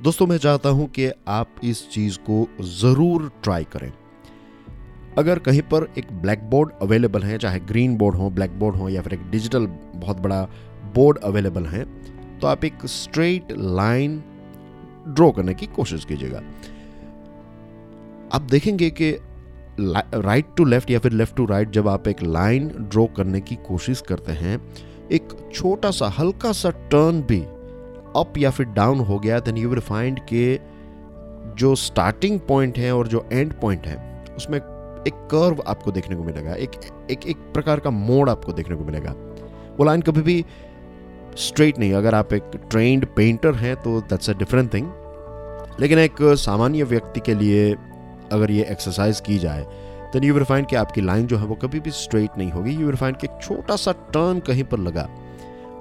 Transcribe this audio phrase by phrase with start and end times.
[0.00, 3.92] दोस्तों, मैं चाहता हूँ कि आप इस चीज़ को ज़रूर ट्राई करें।
[5.18, 8.88] अगर कहीं पर एक ब्लैक बोर्ड अवेलेबल है, चाहे ग्रीन बोर्ड हो ब्लैक बोर्ड हो,
[8.88, 10.42] या फिर एक डिजिटल बहुत बड़ा
[10.94, 11.84] बोर्ड अवेलेबल है
[12.38, 14.18] तो आप एक स्ट्रेट लाइन
[15.08, 16.42] ड्रॉ करने की कोशिश कीजिएगा।
[18.32, 19.12] आप देखेंगे कि
[19.80, 23.56] राइट टू लेफ़्ट या फिर लेफ़्ट टू राइट जब आप एक लाइन ड्रॉ करने की
[23.68, 24.60] कोशिश करते हैं,
[25.10, 27.44] एक छोटा सा, हल्का सा टर्न भी
[28.16, 30.58] अप या फिर डाउन हो गया देन यू विल फाइंड के
[31.56, 33.96] जो स्टार्टिंग पॉइंट है और जो एंड पॉइंट है,
[34.36, 36.70] उसमें एक कर्व आपको देखने को मिलेगा, एक
[37.10, 39.14] एक एक प्रकार का मोड़ आपको देखने को मिलेगा।
[39.78, 40.44] वो लाइन कभी भी
[41.38, 44.90] स्ट्रेट नहीं, अगर आप एक ट्रेंड पेंटर हैं तो दैट्स अ डिफरेंट थिंग
[45.80, 47.72] लेकिन एक सामान्य व्यक्ति के लिए
[48.32, 49.64] अगर ये एक्सरसाइज की जाए
[50.12, 52.70] देन यू विल फाइंड कि आपकी लाइन जो है वो कभी भी स्ट्रेट नहीं होगी।
[52.70, 55.08] यू विल फाइंड कि एक छोटा सा टर्न कहीं पर लगा।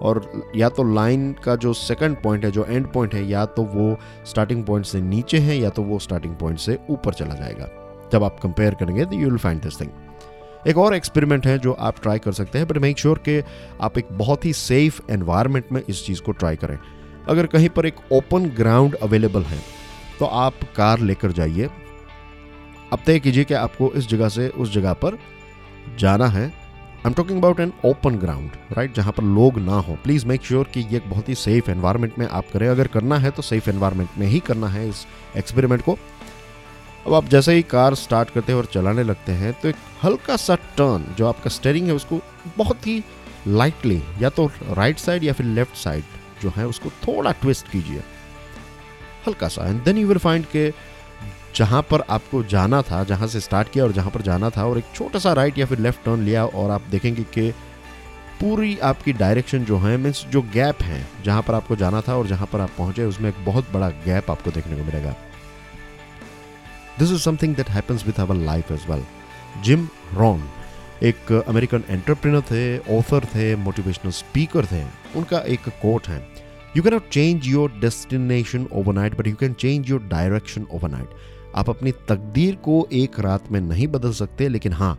[0.02, 3.64] और या तो लाइन का जो सेकंड पॉइंट है, जो एंड पॉइंट है, या तो
[3.64, 7.70] वो स्टार्टिंग पॉइंट से नीचे है, या तो वो स्टार्टिंग पॉइंट से ऊपर चला जाएगा।
[8.12, 9.90] जब आप कंपेयर करेंगे तो you will find this thing
[10.68, 13.42] एक और एक्सपेरिमेंट है जो आप ट्राई कर सकते हैं बट मेक श्योर कि
[13.82, 16.78] आप एक बहुत ही सेफ़ एनवायरनमेंट में इस चीज़ को ट्राई करें।
[17.28, 19.60] अगर कहीं पर एक ओपन ग्राउंड अवेलेबल है
[20.20, 21.70] तो आप कार लेकर जाइए।
[22.94, 25.18] अब तय कीजिए कि आपको इस जगह से उस जगह पर
[26.00, 26.52] जाना है।
[27.00, 30.44] I am talking about an open ground right जहाँ पर लोग ना हो। प्लीज़ मेक
[30.44, 33.70] श्योर कि ये बहुत ही सेफ़ एनवायरनमेंट में आप करें। अगर करना है तो सेफ़
[33.70, 35.06] एनवायरनमेंट में ही करना है इस
[35.38, 35.98] एक्सपेरिमेंट को।
[37.08, 40.36] अब आप जैसे ही कार स्टार्ट करते हैं और चलाने लगते हैं तो एक हल्का
[40.38, 42.20] सा टर्न जो आपका स्टेयरिंग है, उसको
[42.58, 43.04] बहुत ही
[43.48, 46.04] लाइटली या तो राइट साइड या फिर लेफ़्ट साइड
[46.42, 48.04] जो है, उसको थोड़ा ट्विस्ट कीजिए।
[49.28, 50.70] हल्का सा। And then you will find के
[51.56, 54.78] जहाँ पर आपको जाना था, जहाँ से स्टार्ट किया और जहाँ पर जाना था और
[54.78, 57.52] एक छोटा सा राइट या फिर लेफ़्ट टर्न लिया और आप देखेंगे कि
[58.40, 62.28] पूरी आपकी डायरेक्शन जो है मीन्स जो गैप है, जहाँ पर आपको जाना था और
[62.28, 65.16] जहाँ पर आप पहुँचे, उसमें एक बहुत बड़ा गैप आपको देखने को मिलेगा।
[67.00, 69.04] This is something that happens with our life as well
[69.64, 70.50] Jim Rohn
[71.04, 74.84] एक अमेरिकन एंटरप्रेनर थे ऑथर थे मोटिवेशनल स्पीकर थे,
[75.16, 76.18] उनका एक कोट है
[76.78, 81.10] you can not change your destination overnight but you can change your direction overnight
[81.56, 84.98] आप अपनी तकदीर को एक रात में नहीं बदल सकते, लेकिन हाँ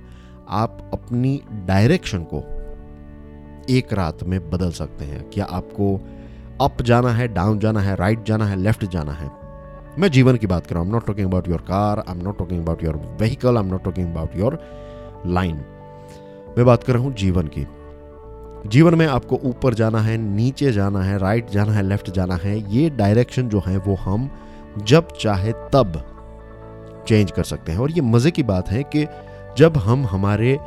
[0.48, 2.42] आप अपनी डायरेक्शन को
[3.70, 5.94] एक रात में बदल सकते हैं। क्या आपको
[6.60, 9.30] अप जाना है, डाउन जाना है, राइट जाना है, लेफ़्ट जाना है?
[9.98, 12.38] मैं जीवन की बात कर रहा हूँ। Not talking about your car I am not
[12.38, 14.58] talking about your vehicle I am not talking about your
[15.26, 15.56] line
[16.56, 17.66] मैं बात कर रहा हूँ जीवन की।
[18.68, 22.74] जीवन में आपको ऊपर जाना है, नीचे जाना है, राइट जाना है, लेफ़्ट जाना है,
[22.74, 24.30] ये डायरेक्शन जो है, वो हम
[24.78, 26.09] जब चाहे तब
[27.00, 29.06] चेंज कर सकते हैं। और ये मज़े की बात है कि
[29.58, 30.58] जब हम हमारे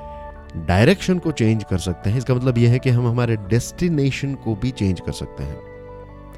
[0.58, 4.56] डायरेक्शन को चेंज कर सकते हैं इसका मतलब यह है कि हम हमारे डेस्टिनेशन को
[4.56, 5.58] भी चेंज कर सकते हैं।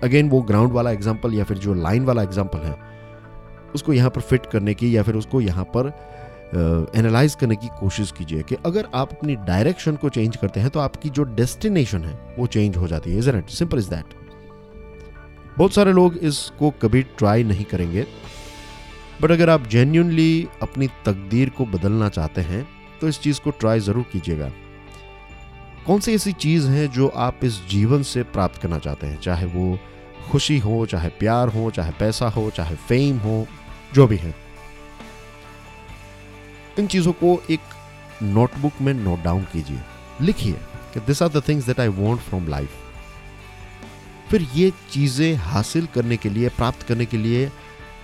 [0.03, 2.75] अगेन वो ग्राउंड वाला एग्ज़ाम्पल या फिर जो लाइन वाला एग्ज़ाम्पल है
[3.75, 5.93] उसको यहाँ पर फिट करने की या फिर उसको यहाँ पर
[6.95, 10.69] एनालाइज uh, करने की कोशिश कीजिए कि अगर आप अपनी डायरेक्शन को चेंज करते हैं
[10.69, 14.13] तो आपकी जो डेस्टिनेशन है वो चेंज हो जाती है। Is it simple is that
[15.57, 18.05] बहुत सारे लोग इसको कभी ट्राई नहीं करेंगे।
[19.21, 22.67] बट अगर आप जेन्यूनली अपनी तकदीर को बदलना चाहते हैं
[23.01, 24.51] तो इस चीज़ को ट्राई ज़रूर कीजिएगा।
[25.85, 29.19] कौन सी ऐसी चीज़ है जो आप इस जीवन से प्राप्त करना चाहते हैं?
[29.21, 29.77] चाहे वो
[30.31, 33.45] खुशी हो, चाहे प्यार हो, चाहे पैसा हो, चाहे फेम हो,
[33.93, 34.33] जो भी है।
[36.79, 37.59] इन चीज़ों को एक
[38.23, 39.79] नोटबुक में नोट डाउन कीजिए।
[40.21, 40.53] लिखिए
[40.93, 42.69] कि this are the things that I want from life
[44.29, 47.49] फिर ये चीज़ें हासिल करने के लिए, प्राप्त करने के लिए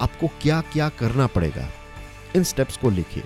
[0.01, 1.67] आपको क्या क्या करना पड़ेगा,
[2.35, 3.23] इन स्टेप्स को लिखिए।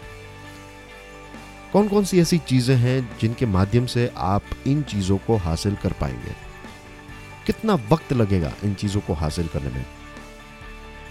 [1.74, 5.91] कौन कौन सी ऐसी चीज़ें हैं जिनके माध्यम से आप इन चीज़ों को हासिल कर
[5.91, 6.36] पाएँगे?
[7.46, 9.86] कितना वक्त लगेगा इन चीज़ों को हासिल करने में?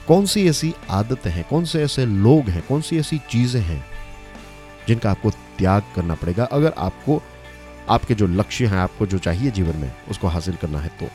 [0.08, 3.84] कौन सी ऐसी आदतें हैं, कौन से ऐसे लोग हैं, कौन सी ऐसी चीज़ें हैं
[4.88, 6.44] जिनका आपको त्याग करना पड़ेगा?
[6.44, 7.22] अगर आपको,
[7.88, 11.08] आपके जो लक्ष्य हैं, आपको जो चाहिए जीवन में, उसको हासिल करना है तो।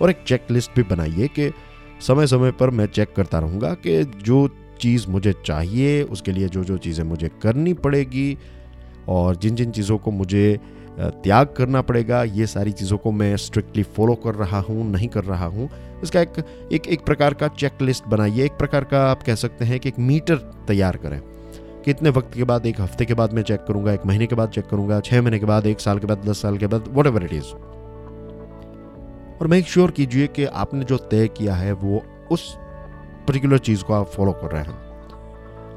[0.00, 1.48] और एक चेक लिस्ट भी बनाइए कि
[2.02, 4.48] समय समय पर मैं चेक करता रहूँगा कि जो
[4.80, 8.36] चीज़ मुझे चाहिए, उसके लिए जो जो चीज़ें मुझे करनी पड़ेगी
[9.08, 10.58] और जिन जिन चीज़ों को मुझे
[10.98, 15.24] त्याग करना पड़ेगा, ये सारी चीज़ों को मैं स्ट्रिक्टली फॉलो कर रहा हूँ, नहीं कर
[15.24, 15.68] रहा हूँ।
[16.02, 19.64] इसका एक एक एक प्रकार का चेक लिस्ट बनाइए, एक प्रकार का आप कह सकते
[19.64, 20.36] हैं कि एक मीटर
[20.68, 21.20] तैयार करें
[21.84, 24.34] कि इतने वक्त के बाद, एक हफ़्ते के बाद मैं चेक करूँगा, एक महीने के
[24.34, 26.84] बाद चेक करूँगा छः महीने के बाद, एक साल के बाद, दस साल के बाद
[26.94, 27.54] वट एवर इट इज़
[29.40, 32.58] और मेक श्योर कीजिए कि आपने जो तय किया है, वो उस
[33.28, 34.72] पर्टिकुलर चीज़ को आप फॉलो कर रहे हैं।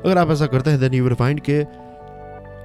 [0.02, 1.86] अगर आप ऐसा करते हैं देन यू विल फाइंड के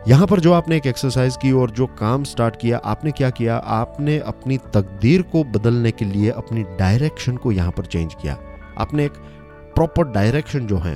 [0.08, 3.56] यहाँ पर जो आपने एक एक्सरसाइज की और जो काम स्टार्ट किया, आपने क्या किया?
[3.56, 8.38] आपने अपनी तकदीर को बदलने के लिए अपनी डायरेक्शन को यहाँ पर चेंज किया।
[8.78, 9.12] आपने एक
[9.74, 10.94] प्रॉपर डायरेक्शन जो है,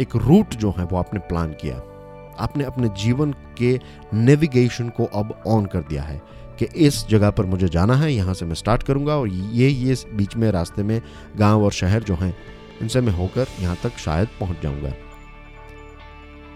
[0.00, 1.93] एक रूट जो है, वो आपने प्लान किया।
[2.38, 3.78] आपने अपने जीवन के
[4.14, 6.20] नेविगेशन को अब ऑन कर दिया है
[6.58, 9.96] कि इस जगह पर मुझे जाना है, यहाँ से मैं स्टार्ट करूँगा और ये ये
[10.14, 11.00] बीच में रास्ते में
[11.36, 12.34] गाँव और शहर जो हैं,
[12.82, 14.92] इनसे मैं होकर यहाँ तक शायद पहुँच जाऊँगा।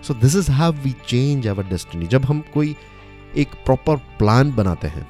[0.03, 2.75] So this is how we change our destiny जब हम कोई
[3.37, 5.07] एक प्रॉपर प्लान बनाते हैं,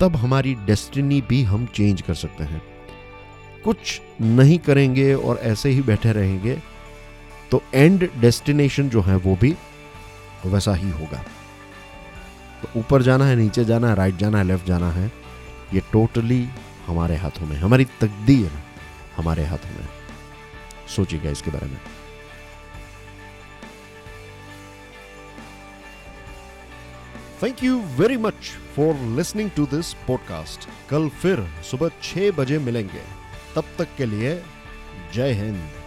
[0.00, 2.62] तब हमारी डेस्टिनी भी हम चेंज कर सकते हैं।
[3.64, 6.58] कुछ नहीं करेंगे और ऐसे ही बैठे रहेंगे
[7.50, 9.54] तो एंड डेस्टिनेशन जो है वो भी
[10.46, 11.24] वैसा ही होगा।
[12.62, 15.10] तो ऊपर जाना है, नीचे जाना है राइट जाना है लेफ़्ट जाना है,
[15.74, 16.46] ये टोटली
[16.86, 18.50] हमारे हाथों में हमारी तकदीर
[19.16, 19.88] हमारे हाथों में
[20.96, 21.78] सोचिएगा इसके बारे में।
[27.42, 33.02] Thank you very much for listening to this podcast कल फिर सुबह छह बजे मिलेंगे।
[33.56, 34.34] तब तक के लिए
[35.14, 35.85] जय हिंद।